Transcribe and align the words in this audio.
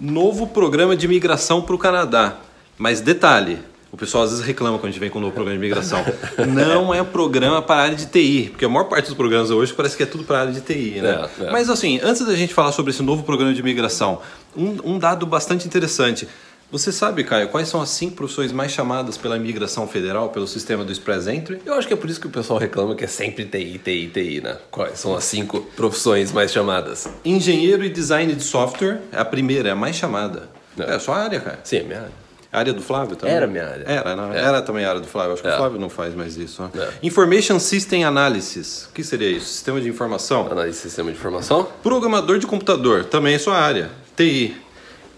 Novo 0.00 0.46
programa 0.46 0.96
de 0.96 1.06
imigração 1.06 1.62
para 1.62 1.74
o 1.74 1.78
Canadá. 1.78 2.36
Mas 2.78 3.00
detalhe, 3.00 3.58
o 3.92 3.96
pessoal 3.96 4.24
às 4.24 4.30
vezes 4.30 4.44
reclama 4.44 4.78
quando 4.78 4.86
a 4.86 4.90
gente 4.90 5.00
vem 5.00 5.10
com 5.10 5.18
um 5.18 5.22
novo 5.22 5.34
programa 5.34 5.58
de 5.58 5.64
imigração. 5.64 6.02
Não 6.48 6.94
é 6.94 7.04
programa 7.04 7.60
para 7.60 7.82
a 7.82 7.84
área 7.84 7.96
de 7.96 8.06
TI, 8.06 8.48
porque 8.50 8.64
a 8.64 8.68
maior 8.68 8.84
parte 8.84 9.06
dos 9.06 9.14
programas 9.14 9.50
hoje 9.50 9.74
parece 9.74 9.96
que 9.96 10.02
é 10.02 10.06
tudo 10.06 10.24
para 10.24 10.38
a 10.38 10.40
área 10.40 10.52
de 10.52 10.62
TI, 10.62 11.00
né? 11.02 11.28
É, 11.38 11.44
é. 11.44 11.50
Mas 11.50 11.68
assim, 11.68 12.00
antes 12.02 12.24
da 12.26 12.34
gente 12.34 12.54
falar 12.54 12.72
sobre 12.72 12.90
esse 12.90 13.02
novo 13.02 13.22
programa 13.22 13.52
de 13.52 13.60
imigração, 13.60 14.20
um, 14.56 14.94
um 14.94 14.98
dado 14.98 15.26
bastante 15.26 15.66
interessante. 15.66 16.26
Você 16.72 16.90
sabe, 16.90 17.22
Caio, 17.22 17.48
quais 17.50 17.68
são 17.68 17.82
as 17.82 17.90
cinco 17.90 18.16
profissões 18.16 18.50
mais 18.50 18.72
chamadas 18.72 19.18
pela 19.18 19.36
imigração 19.36 19.86
federal, 19.86 20.30
pelo 20.30 20.46
sistema 20.46 20.82
do 20.82 20.90
Express 20.90 21.26
Entry? 21.26 21.60
Eu 21.66 21.74
acho 21.74 21.86
que 21.86 21.92
é 21.92 21.96
por 21.96 22.08
isso 22.08 22.18
que 22.18 22.26
o 22.26 22.30
pessoal 22.30 22.58
reclama 22.58 22.94
que 22.94 23.04
é 23.04 23.06
sempre 23.06 23.44
TI, 23.44 23.78
TI, 23.78 24.10
TI, 24.12 24.40
né? 24.40 24.56
Quais 24.70 24.98
são 24.98 25.14
as 25.14 25.24
cinco 25.24 25.60
profissões 25.76 26.32
mais 26.32 26.50
chamadas? 26.50 27.06
Engenheiro 27.22 27.84
e 27.84 27.90
design 27.90 28.34
de 28.34 28.42
software 28.42 29.02
é 29.12 29.18
a 29.20 29.24
primeira, 29.24 29.68
é 29.68 29.72
a 29.72 29.76
mais 29.76 29.96
chamada. 29.96 30.48
É, 30.78 30.92
É. 30.92 30.94
a 30.94 30.98
sua 30.98 31.18
área, 31.18 31.40
cara. 31.40 31.60
Sim, 31.62 31.76
é 31.76 31.82
minha 31.82 31.98
área. 32.00 32.22
A 32.50 32.58
área 32.58 32.72
do 32.72 32.80
Flávio 32.82 33.16
também? 33.16 33.34
Era 33.34 33.46
minha 33.46 33.66
área. 33.68 33.84
Era, 33.86 34.16
não, 34.16 34.32
É. 34.32 34.38
era 34.42 34.62
também 34.62 34.84
a 34.86 34.88
área 34.88 35.00
do 35.02 35.06
Flávio. 35.06 35.34
Acho 35.34 35.42
que 35.42 35.48
É. 35.48 35.54
o 35.54 35.56
Flávio 35.58 35.78
não 35.78 35.90
faz 35.90 36.14
mais 36.14 36.38
isso. 36.38 36.62
né? 36.62 36.70
É. 36.74 36.88
Information 37.06 37.58
System 37.58 38.02
Analysis. 38.04 38.84
O 38.90 38.92
que 38.94 39.04
seria 39.04 39.28
isso? 39.30 39.44
Sistema 39.46 39.78
de 39.78 39.90
informação. 39.90 40.46
Análise 40.50 40.78
de 40.78 40.82
sistema 40.84 41.10
de 41.12 41.18
informação? 41.18 41.68
Programador 41.82 42.38
de 42.38 42.46
computador, 42.46 43.04
também 43.04 43.34
é 43.34 43.38
sua 43.38 43.58
área. 43.58 43.90
TI. 44.16 44.56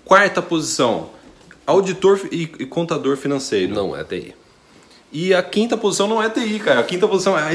Quarta 0.05 0.43
posição, 0.43 1.11
auditor 1.67 2.21
e, 2.31 2.43
e 2.59 2.67
contador 2.67 3.17
financeiro. 3.17 3.75
Não 3.75 3.97
é 3.97 4.03
TI. 4.05 4.35
E 5.13 5.33
a 5.33 5.43
quinta 5.43 5.77
posição 5.77 6.09
não 6.09 6.21
é 6.23 6.29
TI, 6.29 6.59
cara. 6.59 6.81
A 6.81 6.83
quinta 6.83 7.07
posição 7.07 7.39
é 7.39 7.53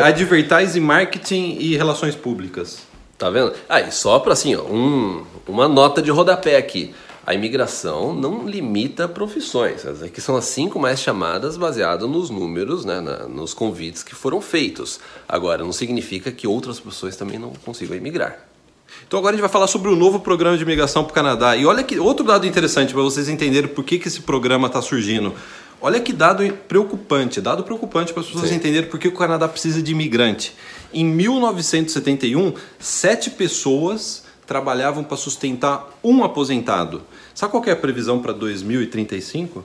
Advertising, 0.00 0.80
Marketing 0.80 1.56
e 1.58 1.76
Relações 1.76 2.14
Públicas. 2.14 2.80
Tá 3.18 3.30
vendo? 3.30 3.52
Ah, 3.68 3.80
e 3.80 3.90
só 3.92 4.18
para 4.18 4.32
assim, 4.32 4.54
ó, 4.56 4.62
um, 4.64 5.24
uma 5.46 5.68
nota 5.68 6.02
de 6.02 6.10
rodapé 6.10 6.56
aqui. 6.56 6.94
A 7.24 7.34
imigração 7.34 8.12
não 8.12 8.48
limita 8.48 9.06
profissões. 9.06 9.76
Essas 9.76 10.02
aqui 10.02 10.20
são 10.20 10.34
as 10.36 10.44
cinco 10.46 10.78
mais 10.80 10.98
chamadas 11.00 11.56
baseado 11.56 12.08
nos 12.08 12.30
números, 12.30 12.84
né, 12.84 13.00
na- 13.00 13.28
nos 13.28 13.54
convites 13.54 14.02
que 14.02 14.12
foram 14.14 14.40
feitos. 14.40 14.98
Agora, 15.28 15.62
não 15.62 15.72
significa 15.72 16.32
que 16.32 16.48
outras 16.48 16.80
pessoas 16.80 17.14
também 17.14 17.38
não 17.38 17.52
consigam 17.64 17.96
imigrar. 17.96 18.38
Então 19.12 19.18
agora 19.18 19.34
a 19.34 19.36
gente 19.36 19.42
vai 19.42 19.50
falar 19.50 19.66
sobre 19.66 19.90
o 19.90 19.94
novo 19.94 20.20
programa 20.20 20.56
de 20.56 20.62
imigração 20.62 21.04
para 21.04 21.10
o 21.10 21.14
Canadá. 21.14 21.54
E 21.54 21.66
olha 21.66 21.82
que 21.82 21.98
outro 21.98 22.24
dado 22.24 22.46
interessante 22.46 22.94
para 22.94 23.02
vocês 23.02 23.28
entenderem 23.28 23.68
por 23.68 23.84
que, 23.84 23.98
que 23.98 24.08
esse 24.08 24.22
programa 24.22 24.68
está 24.68 24.80
surgindo. 24.80 25.34
Olha 25.82 26.00
que 26.00 26.14
dado 26.14 26.50
preocupante, 26.66 27.38
dado 27.38 27.62
preocupante 27.62 28.10
para 28.14 28.22
as 28.22 28.26
pessoas 28.26 28.48
Sim. 28.48 28.54
entenderem 28.54 28.88
por 28.88 28.98
que 28.98 29.08
o 29.08 29.12
Canadá 29.12 29.46
precisa 29.46 29.82
de 29.82 29.92
imigrante. 29.92 30.54
Em 30.94 31.04
1971, 31.04 32.54
sete 32.78 33.28
pessoas 33.28 34.24
trabalhavam 34.46 35.04
para 35.04 35.18
sustentar 35.18 35.90
um 36.02 36.24
aposentado. 36.24 37.02
Sabe 37.34 37.50
qual 37.50 37.62
é 37.66 37.72
a 37.72 37.76
previsão 37.76 38.18
para 38.18 38.32
2035? 38.32 39.62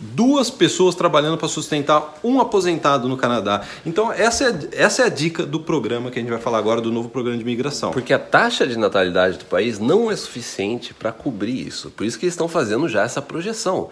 Duas 0.00 0.50
pessoas 0.50 0.94
trabalhando 0.94 1.38
para 1.38 1.48
sustentar 1.48 2.18
um 2.22 2.40
aposentado 2.40 3.08
no 3.08 3.16
Canadá. 3.16 3.62
Então, 3.86 4.12
essa 4.12 4.44
é, 4.44 4.68
essa 4.72 5.02
é 5.02 5.06
a 5.06 5.08
dica 5.08 5.46
do 5.46 5.60
programa 5.60 6.10
que 6.10 6.18
a 6.18 6.22
gente 6.22 6.30
vai 6.30 6.40
falar 6.40 6.58
agora, 6.58 6.80
do 6.80 6.92
novo 6.92 7.08
programa 7.08 7.36
de 7.36 7.42
imigração. 7.42 7.90
Porque 7.90 8.12
a 8.12 8.18
taxa 8.18 8.66
de 8.66 8.76
natalidade 8.76 9.38
do 9.38 9.44
país 9.44 9.78
não 9.78 10.10
é 10.10 10.16
suficiente 10.16 10.92
para 10.92 11.12
cobrir 11.12 11.66
isso. 11.66 11.90
Por 11.90 12.04
isso 12.04 12.18
que 12.18 12.24
eles 12.24 12.34
estão 12.34 12.48
fazendo 12.48 12.88
já 12.88 13.02
essa 13.02 13.22
projeção. 13.22 13.90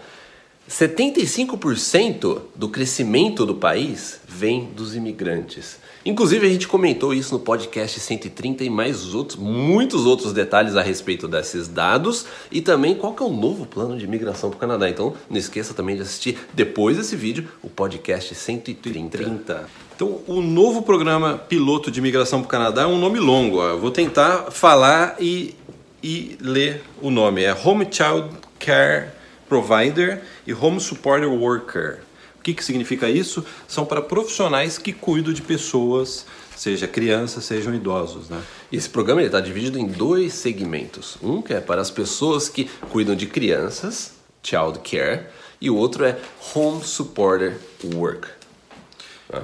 75% 0.69 2.41
do 2.55 2.69
crescimento 2.69 3.45
do 3.45 3.55
país 3.55 4.19
vem 4.27 4.65
dos 4.65 4.95
imigrantes. 4.95 5.77
Inclusive, 6.05 6.45
a 6.45 6.49
gente 6.49 6.67
comentou 6.67 7.13
isso 7.13 7.33
no 7.33 7.39
podcast 7.39 7.97
130 7.97 8.63
e 8.63 8.69
mais 8.69 9.13
outros, 9.13 9.39
muitos 9.39 10.05
outros 10.05 10.33
detalhes 10.33 10.75
a 10.75 10.81
respeito 10.81 11.27
desses 11.29 11.67
dados 11.67 12.25
e 12.51 12.61
também 12.61 12.93
qual 12.93 13.15
é 13.17 13.23
o 13.23 13.29
novo 13.29 13.65
plano 13.65 13.97
de 13.97 14.03
imigração 14.03 14.49
para 14.49 14.57
o 14.57 14.59
Canadá. 14.59 14.89
Então, 14.89 15.13
não 15.29 15.37
esqueça 15.37 15.73
também 15.73 15.95
de 15.95 16.01
assistir 16.01 16.37
depois 16.53 16.97
desse 16.97 17.15
vídeo 17.15 17.47
o 17.61 17.69
podcast 17.69 18.35
130. 18.35 19.17
30. 19.17 19.69
Então, 19.95 20.19
o 20.27 20.41
novo 20.41 20.81
programa 20.81 21.37
piloto 21.37 21.89
de 21.89 21.99
imigração 21.99 22.39
para 22.39 22.47
o 22.47 22.49
Canadá 22.49 22.81
é 22.81 22.87
um 22.87 22.99
nome 22.99 23.19
longo. 23.19 23.59
ó. 23.59 23.69
Eu 23.69 23.79
vou 23.79 23.91
tentar 23.91 24.51
falar 24.51 25.15
e, 25.19 25.55
e 26.01 26.37
ler 26.41 26.83
o 27.01 27.09
nome. 27.09 27.43
É 27.43 27.53
Home 27.53 27.87
Child 27.89 28.29
Care 28.59 29.22
Provider 29.53 30.23
e 30.47 30.53
Home 30.53 30.79
Supporter 30.79 31.29
Worker. 31.29 31.99
O 32.39 32.41
que, 32.41 32.55
que 32.55 32.63
significa 32.63 33.07
isso? 33.07 33.45
São 33.67 33.85
para 33.85 34.01
profissionais 34.01 34.79
que 34.79 34.91
cuidam 34.91 35.31
de 35.31 35.43
pessoas, 35.43 36.25
seja 36.57 36.87
crianças, 36.87 37.45
sejam 37.45 37.71
idosos. 37.71 38.29
Né? 38.29 38.41
Esse 38.71 38.89
programa 38.89 39.21
está 39.21 39.39
dividido 39.39 39.77
em 39.77 39.85
dois 39.85 40.33
segmentos. 40.33 41.17
Um 41.21 41.39
que 41.39 41.53
é 41.53 41.61
para 41.61 41.81
as 41.81 41.91
pessoas 41.91 42.49
que 42.49 42.67
cuidam 42.89 43.15
de 43.15 43.27
crianças, 43.27 44.13
child 44.41 44.79
care, 44.79 45.27
e 45.61 45.69
o 45.69 45.75
outro 45.75 46.03
é 46.03 46.17
home 46.55 46.83
supporter 46.83 47.59
work, 47.93 48.27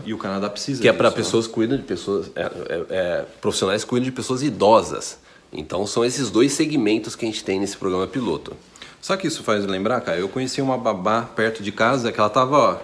E 0.07 0.11
o 0.11 0.17
Canadá 0.17 0.49
precisa 0.49 0.81
que 0.81 0.87
é 0.87 0.93
para 0.93 1.11
né? 1.11 1.15
pessoas 1.15 1.45
que 1.45 1.53
cuidam 1.53 1.77
de 1.77 1.83
pessoas, 1.83 2.31
é, 2.35 2.41
é, 2.41 2.85
é, 2.89 3.25
profissionais 3.39 3.83
que 3.83 3.89
cuidam 3.91 4.05
de 4.05 4.15
pessoas 4.15 4.41
idosas. 4.41 5.19
Então 5.53 5.85
são 5.85 6.03
esses 6.03 6.31
dois 6.31 6.51
segmentos 6.53 7.15
que 7.15 7.25
a 7.25 7.27
gente 7.27 7.43
tem 7.43 7.59
nesse 7.59 7.77
programa 7.77 8.07
piloto. 8.07 8.57
Sabe 9.01 9.19
o 9.19 9.21
que 9.21 9.27
isso 9.27 9.43
faz 9.43 9.65
lembrar, 9.65 10.01
cara? 10.01 10.19
Eu 10.19 10.27
conheci 10.27 10.61
uma 10.61 10.77
babá 10.77 11.21
perto 11.21 11.63
de 11.63 11.71
casa 11.71 12.11
que 12.11 12.19
ela 12.19 12.29
tava, 12.29 12.57
ó, 12.57 12.77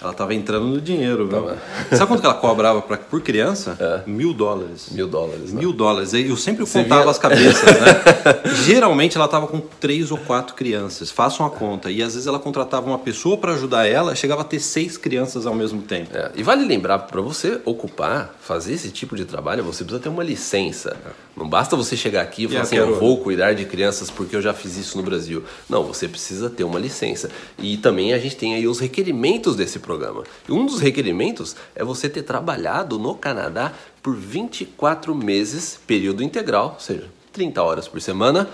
ela 0.00 0.12
tava 0.12 0.34
entrando 0.34 0.66
no 0.66 0.80
dinheiro, 0.80 1.26
viu? 1.26 1.50
Sabe 1.96 2.06
quanto 2.08 2.20
que 2.20 2.26
ela 2.26 2.34
cobrava 2.34 2.82
pra, 2.82 2.96
por 2.98 3.20
criança? 3.22 4.04
Mil 4.06 4.32
dólares. 4.34 4.88
É. 4.92 4.94
Mil 4.94 5.06
dólares. 5.08 5.52
né? 5.52 5.58
Mil 5.60 5.72
dólares. 5.72 6.12
E 6.12 6.28
Eu 6.28 6.36
sempre 6.36 6.66
Você 6.66 6.82
contava 6.82 7.02
via- 7.02 7.10
as 7.10 7.18
cabeças, 7.18 7.64
né? 7.64 8.02
Geralmente 8.64 9.16
ela 9.16 9.26
tava 9.28 9.46
com 9.46 9.60
três 9.60 10.10
ou 10.10 10.18
quatro 10.18 10.54
crianças. 10.54 11.10
Façam 11.10 11.46
a 11.46 11.50
conta. 11.50 11.90
E 11.90 12.02
às 12.02 12.12
vezes 12.14 12.26
ela 12.26 12.38
contratava 12.38 12.86
uma 12.86 12.98
pessoa 12.98 13.36
para 13.38 13.52
ajudar 13.52 13.86
ela, 13.86 14.14
chegava 14.14 14.42
a 14.42 14.44
ter 14.44 14.60
seis 14.60 14.96
crianças 14.98 15.46
ao 15.46 15.54
mesmo 15.54 15.82
tempo. 15.82 16.10
É, 16.14 16.30
e 16.34 16.42
vale 16.42 16.64
lembrar, 16.64 16.98
para 17.00 17.20
você 17.20 17.60
ocupar, 17.64 18.34
fazer 18.40 18.74
esse 18.74 18.90
tipo 18.90 19.16
de 19.16 19.24
trabalho, 19.24 19.64
você 19.64 19.82
precisa 19.82 20.02
ter 20.02 20.08
uma 20.08 20.22
licença. 20.22 20.96
Não 21.36 21.48
basta 21.48 21.76
você 21.76 21.96
chegar 21.96 22.22
aqui 22.22 22.44
e 22.44 22.48
falar 22.48 22.60
eu 22.60 22.62
assim, 22.62 22.76
quero- 22.76 22.90
eu 22.92 22.98
vou 23.00 23.18
cuidar 23.18 23.52
de 23.54 23.64
crianças 23.64 24.10
porque 24.10 24.34
eu 24.36 24.42
já 24.42 24.52
fiz 24.54 24.76
isso 24.76 24.96
no 24.96 25.02
Brasil. 25.02 25.42
Não, 25.68 25.84
você 25.84 26.08
precisa 26.08 26.48
ter 26.50 26.64
uma 26.64 26.78
licença. 26.78 27.30
E 27.58 27.76
também 27.76 28.12
a 28.12 28.18
gente 28.18 28.36
tem 28.36 28.54
aí 28.54 28.66
os 28.66 28.78
requerimentos 28.78 29.54
desse 29.56 29.78
programa. 29.86 30.24
E 30.48 30.52
um 30.52 30.66
dos 30.66 30.80
requerimentos 30.80 31.56
é 31.74 31.82
você 31.82 32.08
ter 32.08 32.22
trabalhado 32.22 32.98
no 32.98 33.14
Canadá 33.14 33.72
por 34.02 34.14
24 34.14 35.14
meses, 35.14 35.78
período 35.86 36.22
integral, 36.22 36.72
ou 36.74 36.80
seja, 36.80 37.04
30 37.32 37.62
horas 37.62 37.88
por 37.88 38.00
semana. 38.02 38.48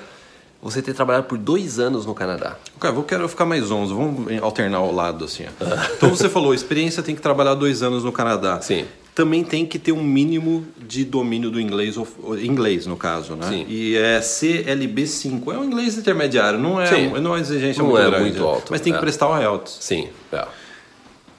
Você 0.62 0.80
ter 0.80 0.94
trabalhado 0.94 1.26
por 1.26 1.36
dois 1.38 1.80
anos 1.80 2.06
no 2.06 2.14
Canadá. 2.14 2.56
Cara, 2.78 2.94
eu 2.94 3.02
quero 3.02 3.28
ficar 3.28 3.44
mais 3.44 3.68
11. 3.68 3.92
Vamos 3.92 4.40
alternar 4.40 4.78
ao 4.78 4.92
lado, 4.94 5.24
assim. 5.24 5.42
ó. 5.44 5.92
Então 5.96 6.08
você 6.10 6.28
falou, 6.28 6.54
experiência 6.54 7.02
tem 7.02 7.16
que 7.16 7.20
trabalhar 7.20 7.54
dois 7.54 7.82
anos 7.82 8.04
no 8.04 8.12
Canadá. 8.12 8.60
Sim. 8.60 8.84
Também 9.12 9.42
tem 9.42 9.66
que 9.66 9.76
ter 9.76 9.90
um 9.90 10.02
mínimo 10.04 10.64
de 10.78 11.04
domínio 11.04 11.50
do 11.50 11.60
inglês, 11.60 11.96
inglês 12.40 12.86
no 12.86 12.96
caso, 12.96 13.34
né? 13.34 13.46
Sim. 13.48 13.66
E 13.68 13.96
é 13.96 14.20
CLB5. 14.20 15.52
É 15.52 15.58
um 15.58 15.64
inglês 15.64 15.98
intermediário, 15.98 16.58
não 16.60 16.80
é, 16.80 16.86
Sim. 16.86 17.08
não 17.08 17.16
é 17.16 17.20
uma 17.34 17.40
exigência 17.40 17.82
Não 17.82 17.90
muito 17.90 18.02
é 18.06 18.08
grande. 18.10 18.30
muito 18.30 18.44
alto, 18.46 18.68
Mas 18.70 18.80
tem 18.80 18.92
que 18.92 18.98
é. 18.98 19.02
prestar 19.02 19.28
o 19.28 19.36
IELTS. 19.38 19.78
Sim, 19.80 20.08
é. 20.32 20.46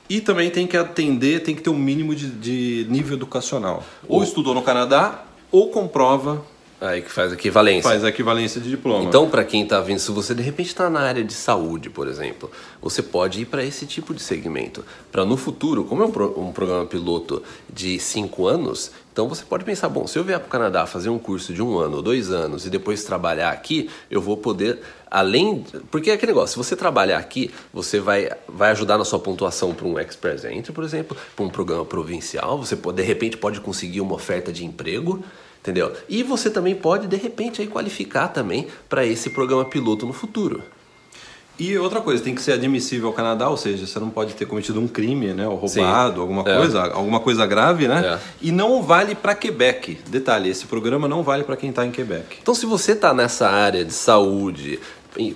E 0.09 0.19
também 0.22 0.50
tem 0.50 0.68
que 0.68 0.75
atender, 0.78 1.41
tem 1.44 1.56
que 1.56 1.62
ter 1.62 1.69
um 1.69 1.78
mínimo 1.78 2.14
de, 2.14 2.28
de 2.30 2.88
nível 2.90 3.16
educacional. 3.18 3.84
Ou 4.08 4.19
O- 4.19 4.24
estudou 4.24 4.53
no 4.53 4.62
Canadá, 4.62 5.24
ou 5.52 5.69
comprova, 5.69 6.44
Aí 6.85 7.01
que 7.01 7.09
faz 7.09 7.31
equivalência. 7.31 7.83
faz 7.89 8.03
a 8.03 8.09
equivalência 8.09 8.59
de 8.59 8.69
diploma. 8.69 9.05
Então, 9.05 9.29
para 9.29 9.45
quem 9.45 9.63
está 9.63 9.79
vindo, 9.79 9.99
se 9.99 10.11
você 10.11 10.35
de 10.35 10.41
repente 10.44 10.67
está 10.67 10.89
na 10.89 10.99
área 10.99 11.23
de 11.23 11.31
saúde, 11.31 11.89
por 11.89 12.09
exemplo, 12.09 12.51
você 12.81 13.01
pode 13.01 13.39
ir 13.41 13.45
para 13.45 13.63
esse 13.63 13.85
tipo 13.85 14.13
de 14.13 14.21
segmento. 14.21 14.83
Para 15.09 15.23
no 15.23 15.38
futuro, 15.38 15.85
como 15.85 16.03
é 16.03 16.05
um, 16.07 16.11
pro- 16.11 16.38
um 16.38 16.51
programa 16.51 16.85
piloto 16.85 17.41
de 17.71 17.97
cinco 17.99 18.47
anos, 18.47 18.91
então 19.13 19.29
você 19.29 19.45
pode 19.45 19.63
pensar: 19.63 19.88
bom, 19.88 20.05
se 20.07 20.19
eu 20.19 20.25
vier 20.25 20.38
para 20.39 20.47
o 20.47 20.49
Canadá 20.49 20.85
fazer 20.85 21.07
um 21.07 21.17
curso 21.17 21.53
de 21.53 21.61
um 21.61 21.77
ano 21.79 21.95
ou 21.97 22.01
dois 22.01 22.29
anos 22.31 22.66
e 22.66 22.69
depois 22.69 23.01
trabalhar 23.05 23.51
aqui, 23.51 23.89
eu 24.11 24.19
vou 24.19 24.36
poder, 24.36 24.81
além. 25.09 25.63
Porque 25.89 26.12
é 26.12 26.15
aquele 26.15 26.33
negócio: 26.33 26.62
se 26.62 26.68
você 26.69 26.75
trabalhar 26.75 27.18
aqui, 27.18 27.50
você 27.74 28.01
vai, 28.01 28.29
vai 28.45 28.71
ajudar 28.71 28.97
na 28.97 29.06
sua 29.06 29.19
pontuação 29.19 29.74
para 29.74 29.88
um 29.88 29.97
Express 29.97 30.44
Entry, 30.44 30.74
por 30.74 30.83
exemplo, 30.83 31.15
para 31.33 31.45
um 31.45 31.50
programa 31.50 31.86
provincial, 31.86 32.57
você 32.57 32.75
pode, 32.75 32.97
de 32.97 33.03
repente 33.03 33.38
pode 33.38 33.62
conseguir 33.62 34.01
uma 34.01 34.15
oferta 34.15 34.51
de 34.51 34.65
emprego. 34.65 35.24
Entendeu? 35.63 35.94
E 36.10 36.24
você 36.24 36.50
também 36.50 36.75
pode, 36.75 37.07
de 37.07 37.15
repente, 37.15 37.62
aí 37.62 37.68
qualificar 37.68 38.27
também 38.27 38.68
para 38.89 39.06
esse 39.06 39.30
programa 39.30 39.63
piloto 39.63 40.06
no 40.06 40.12
futuro. 40.12 40.62
E 41.57 41.77
outra 41.77 42.01
coisa, 42.01 42.21
tem 42.21 42.36
que 42.36 42.42
ser 42.42 42.51
admissível 42.51 43.07
ao 43.07 43.13
Canadá, 43.13 43.48
ou 43.48 43.56
seja, 43.56 43.88
você 43.88 43.98
não 43.98 44.10
pode 44.10 44.33
ter 44.33 44.45
cometido 44.45 44.81
um 44.81 44.88
crime, 44.88 45.27
né, 45.33 45.48
ou 45.48 45.65
Sim. 45.68 45.81
roubado, 45.81 46.19
alguma 46.19 46.42
É. 46.42 46.57
coisa, 46.57 46.81
alguma 46.92 47.19
coisa 47.21 47.45
grave, 47.45 47.88
né? 47.88 48.15
É. 48.15 48.19
E 48.42 48.51
não 48.51 48.81
vale 48.81 49.15
para 49.15 49.33
Quebec. 49.36 50.00
Detalhe, 50.10 50.50
esse 50.50 50.65
programa 50.65 51.07
não 51.07 51.24
vale 51.24 51.44
para 51.44 51.56
quem 51.56 51.69
está 51.69 51.86
em 51.86 51.92
Quebec. 51.92 52.39
Então, 52.42 52.54
se 52.56 52.65
você 52.65 52.92
está 52.94 53.13
nessa 53.13 53.48
área 53.48 53.86
de 53.86 53.94
saúde, 53.94 54.80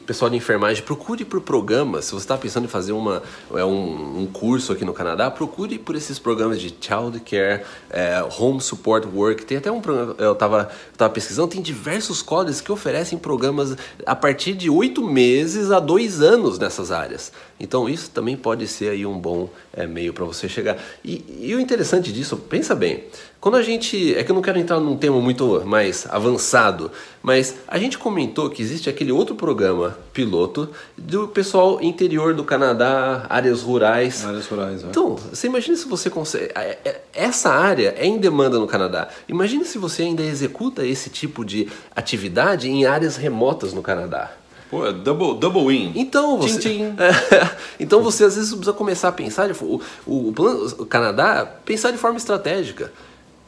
pessoal 0.06 0.30
de 0.30 0.38
enfermagem, 0.38 0.84
procure 0.84 1.24
por 1.24 1.42
programas. 1.42 2.06
Se 2.06 2.12
você 2.12 2.24
está 2.24 2.38
pensando 2.38 2.66
em 2.66 2.68
fazer 2.68 2.94
uma, 2.94 3.22
é, 3.54 3.64
um, 3.64 4.22
um, 4.22 4.26
curso 4.26 4.72
aqui 4.72 4.84
no 4.84 4.94
Canadá, 4.94 5.30
procure 5.30 5.78
por 5.78 5.96
esses 5.96 6.18
programas 6.18 6.60
de 6.60 6.70
child 6.80 7.20
care, 7.22 7.64
é, 7.90 8.24
home 8.38 8.60
support 8.62 9.08
work. 9.14 9.46
Tem 9.46 9.58
até 9.58 9.72
um 9.72 9.82
programa, 9.82 10.16
eu 10.18 10.34
estava 10.34 10.70
tava 10.98 11.14
pesquisando, 11.14 11.50
tem 11.50 11.62
diversos 11.62 12.22
colleges 12.22 12.62
que 12.62 12.72
oferecem 12.72 13.18
programas 13.18 13.76
a 14.06 14.16
partir 14.16 14.54
de 14.54 14.70
oito 14.70 15.04
meses 15.04 15.72
a 15.72 15.80
dois 15.80 16.22
anos 16.22 16.58
nessas 16.58 16.92
áreas. 16.92 17.32
Então 17.60 17.90
isso 17.90 18.10
também 18.12 18.38
pode 18.38 18.68
ser 18.68 18.90
aí 18.90 19.06
um 19.06 19.18
bom 19.18 19.50
é, 19.74 19.86
meio 19.88 20.14
para 20.14 20.26
você 20.26 20.48
chegar. 20.48 20.78
E, 21.04 21.24
e, 21.42 21.56
o 21.56 21.60
interessante 21.60 22.12
disso, 22.12 22.38
pensa 22.38 22.76
bem, 22.76 23.04
quando 23.40 23.56
a 23.56 23.62
gente, 23.62 24.16
é 24.16 24.24
que 24.24 24.32
eu 24.32 24.36
não 24.36 24.42
quero 24.42 24.60
entrar 24.60 24.80
num 24.80 24.98
tema 24.98 25.20
muito 25.20 25.64
mais 25.66 26.08
avançado, 26.10 26.92
mas 27.28 27.56
a 27.68 27.78
gente 27.78 27.98
comentou 27.98 28.50
que 28.50 28.62
existe 28.62 28.90
aquele 28.90 29.12
outro 29.12 29.36
programa 29.36 29.98
piloto 30.14 30.70
do 30.98 31.28
pessoal 31.28 31.84
interior 31.84 32.34
do 32.34 32.42
Canadá, 32.42 33.26
áreas 33.28 33.64
rurais. 33.64 34.26
Áreas 34.26 34.48
rurais. 34.48 34.82
É. 34.82 34.88
Então, 34.88 35.18
você 35.18 35.48
imagina 35.48 35.76
se 35.76 35.90
você 35.90 36.10
consegue, 36.10 36.54
é, 36.56 36.80
é, 36.86 37.02
essa 37.14 37.50
área 37.50 37.94
é 37.98 38.06
em 38.06 38.18
demanda 38.18 38.58
no 38.58 38.66
Canadá. 38.66 39.10
Imagine 39.28 39.66
se 39.66 39.78
você 39.78 40.04
ainda 40.04 40.24
executa 40.24 40.86
esse 40.86 41.10
tipo 41.10 41.44
de 41.44 41.68
atividade 41.94 42.70
em 42.70 42.86
áreas 42.86 43.18
remotas 43.18 43.74
no 43.74 43.82
Canadá. 43.82 44.32
Pô, 44.72 44.86
é 44.86 44.94
double, 44.94 45.38
double 45.38 45.68
win. 45.68 45.92
Então 45.98 46.38
você, 46.38 46.60
tchim, 46.60 46.70
tchim. 46.70 46.96
Então 47.78 48.02
você 48.02 48.24
às 48.24 48.38
vezes 48.38 48.52
precisa 48.52 48.72
começar 48.72 49.10
a 49.10 49.12
pensar, 49.12 49.52
o, 49.52 49.82
o, 50.06 50.32
plano, 50.32 50.66
o 50.80 50.86
Canadá, 50.86 51.46
pensar 51.66 51.92
de 51.92 51.98
forma 51.98 52.16
estratégica. 52.16 52.90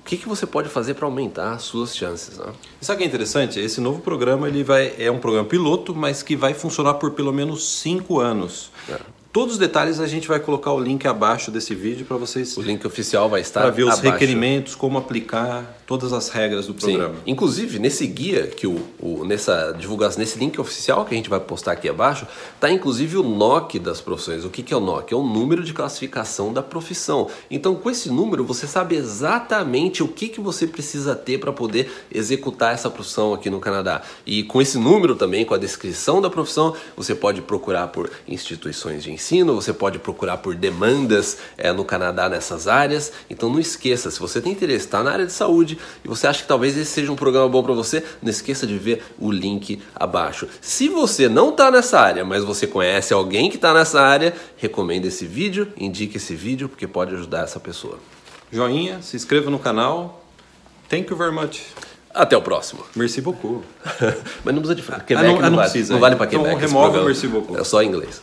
O 0.10 0.12
que, 0.12 0.18
que 0.18 0.28
você 0.28 0.48
pode 0.48 0.70
fazer 0.70 0.96
para 0.96 1.06
aumentar 1.06 1.52
as 1.52 1.62
suas 1.62 1.96
chances? 1.96 2.40
Né? 2.40 2.48
Sabe 2.82 2.96
o 2.96 2.98
que 2.98 3.04
é 3.04 3.08
interessante? 3.08 3.60
Esse 3.60 3.80
novo 3.80 4.02
programa 4.02 4.48
ele 4.48 4.64
vai, 4.64 4.96
é 4.98 5.12
um 5.12 5.20
programa 5.20 5.48
piloto, 5.48 5.94
mas 5.94 6.24
que 6.24 6.36
vai 6.36 6.56
funcionar 6.56 6.96
por 6.96 7.12
pelo 7.12 7.32
menos 7.32 7.80
cinco 7.80 8.20
anos. 8.20 8.72
É. 8.90 8.98
Todos 9.32 9.54
os 9.54 9.60
detalhes 9.60 10.00
a 10.00 10.08
gente 10.08 10.28
vai 10.28 10.40
colocar 10.40 10.74
o 10.74 10.80
link 10.80 11.08
abaixo 11.08 11.52
desse 11.52 11.76
vídeo 11.76 12.08
para 12.08 12.18
vocês. 12.18 12.58
O 12.58 12.62
link 12.64 12.84
oficial 12.88 13.30
vai 13.30 13.42
estar 13.42 13.62
para 13.62 13.70
ver 13.70 13.84
os 13.84 14.00
abaixo. 14.00 14.10
requerimentos, 14.10 14.74
como 14.74 14.98
aplicar 14.98 15.79
todas 15.90 16.14
as 16.14 16.30
regras 16.30 16.68
do 16.68 16.76
programa. 16.76 17.16
Sim. 17.16 17.22
Inclusive 17.26 17.80
nesse 17.80 18.06
guia 18.06 18.46
que 18.46 18.68
o, 18.68 18.80
o, 19.00 19.26
nessa 19.26 19.72
divulgação 19.72 20.20
nesse 20.20 20.38
link 20.38 20.62
oficial 20.62 21.04
que 21.04 21.16
a 21.16 21.18
gente 21.18 21.32
vai 21.32 21.40
postar 21.40 21.72
aqui 21.72 21.90
abaixo 21.90 22.28
tá 22.60 22.70
inclusive 22.70 23.18
o 23.18 23.24
NOC 23.24 23.80
das 23.80 24.00
profissões. 24.00 24.46
O 24.46 24.52
que, 24.52 24.62
que 24.62 24.72
é 24.72 24.78
o 24.78 24.80
NOC? 24.80 25.12
É 25.12 25.16
o 25.16 25.24
número 25.24 25.64
de 25.64 25.74
classificação 25.74 26.54
da 26.54 26.62
profissão. 26.62 27.28
Então 27.50 27.74
com 27.74 27.90
esse 27.90 28.08
número 28.08 28.46
você 28.46 28.68
sabe 28.68 28.98
exatamente 28.98 30.04
o 30.04 30.08
que 30.08 30.30
que 30.30 30.40
você 30.40 30.68
precisa 30.68 31.16
ter 31.16 31.40
para 31.40 31.52
poder 31.52 31.92
executar 32.14 32.72
essa 32.72 32.92
profissão 32.92 33.34
aqui 33.34 33.50
no 33.50 33.60
Canadá. 33.60 34.04
E 34.28 34.44
com 34.44 34.62
esse 34.62 34.78
número 34.78 35.16
também, 35.16 35.44
com 35.44 35.56
a 35.56 35.58
descrição 35.58 36.22
da 36.22 36.30
profissão, 36.30 36.76
você 36.96 37.16
pode 37.16 37.42
procurar 37.42 37.88
por 37.88 38.12
instituições 38.28 39.02
de 39.02 39.12
ensino, 39.12 39.56
você 39.56 39.74
pode 39.74 39.98
procurar 39.98 40.38
por 40.38 40.54
demandas 40.54 41.40
é, 41.58 41.74
no 41.74 41.84
Canadá 41.84 42.30
nessas 42.30 42.68
áreas. 42.68 43.12
Então 43.28 43.50
não 43.50 43.60
esqueça, 43.60 44.12
se 44.12 44.20
você 44.20 44.40
tem 44.40 44.52
interesse, 44.52 44.86
está 44.86 45.02
na 45.02 45.10
área 45.10 45.26
de 45.26 45.34
saúde 45.34 45.79
e 46.04 46.08
você 46.08 46.28
acha 46.28 46.42
que 46.42 46.48
talvez 46.48 46.78
esse 46.78 46.92
seja 46.92 47.12
um 47.12 47.16
programa 47.16 47.48
bom 47.48 47.64
para 47.64 47.74
você, 47.74 48.04
não 48.22 48.30
esqueça 48.30 48.66
de 48.66 48.78
ver 48.78 49.04
o 49.20 49.32
link 49.32 49.82
abaixo. 49.96 50.48
Se 50.62 50.88
você 50.88 51.30
não 51.30 51.50
está 51.50 51.72
nessa 51.72 52.00
área, 52.00 52.24
mas 52.26 52.44
você 52.44 52.68
conhece 52.68 53.14
alguém 53.14 53.50
que 53.50 53.56
está 53.56 53.74
nessa 53.74 54.02
área, 54.02 54.34
recomenda 54.58 55.08
esse 55.08 55.26
vídeo, 55.26 55.72
indique 55.78 56.18
esse 56.18 56.36
vídeo 56.36 56.70
porque 56.70 56.88
pode 56.88 57.14
ajudar 57.16 57.44
essa 57.44 57.60
pessoa. 57.60 58.00
Joinha, 58.52 59.02
se 59.02 59.16
inscreva 59.16 59.50
no 59.52 59.60
canal. 59.60 60.24
Thank 60.90 61.12
you 61.12 61.18
very 61.18 61.32
much. 61.32 61.62
Até 62.14 62.36
o 62.36 62.42
próximo. 62.42 62.84
Merci 62.96 63.22
beaucoup. 63.22 63.64
Mas 64.44 64.56
não 64.56 64.62
precisa 64.62 64.76
de 64.76 64.82
Quebec, 64.82 65.14
ah, 65.14 65.24
não, 65.24 65.36
não, 65.36 65.42
não, 65.42 65.56
vale. 65.58 65.70
precisa. 65.70 65.94
Não 65.94 66.00
vale 66.00 66.16
para 66.16 66.26
então 66.26 66.44
Quebec. 66.44 66.66
Então 66.66 66.82
remove 66.82 67.06
merci 67.06 67.28
beaucoup. 67.28 67.60
É 67.60 67.64
só 67.64 67.82
em 67.84 67.88
inglês. 67.88 68.22